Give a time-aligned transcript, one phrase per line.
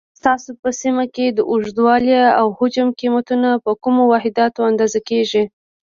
[0.19, 5.43] ستاسو په سیمه کې د اوږدوالي، او حجم کمیتونه په کومو واحداتو اندازه کېږي؟